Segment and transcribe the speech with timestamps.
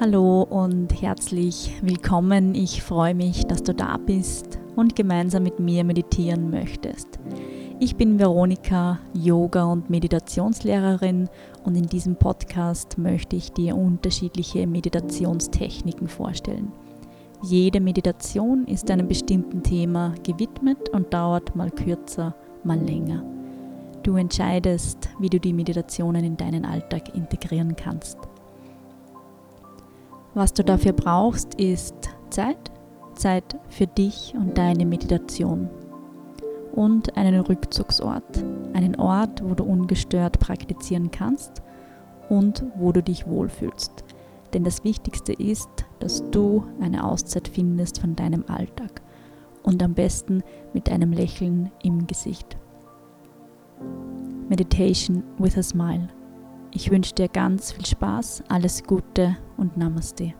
[0.00, 2.54] Hallo und herzlich willkommen.
[2.54, 7.18] Ich freue mich, dass du da bist und gemeinsam mit mir meditieren möchtest.
[7.80, 11.28] Ich bin Veronika, Yoga- und Meditationslehrerin
[11.64, 16.70] und in diesem Podcast möchte ich dir unterschiedliche Meditationstechniken vorstellen.
[17.42, 23.24] Jede Meditation ist einem bestimmten Thema gewidmet und dauert mal kürzer, mal länger.
[24.04, 28.16] Du entscheidest, wie du die Meditationen in deinen Alltag integrieren kannst.
[30.38, 31.96] Was du dafür brauchst, ist
[32.30, 32.70] Zeit,
[33.16, 35.68] Zeit für dich und deine Meditation
[36.76, 41.60] und einen Rückzugsort, einen Ort, wo du ungestört praktizieren kannst
[42.28, 44.04] und wo du dich wohlfühlst.
[44.52, 49.02] Denn das Wichtigste ist, dass du eine Auszeit findest von deinem Alltag
[49.64, 52.56] und am besten mit einem Lächeln im Gesicht.
[54.48, 56.08] Meditation with a Smile.
[56.72, 60.34] Ich wünsche dir ganz viel Spaß, alles Gute und Namaste.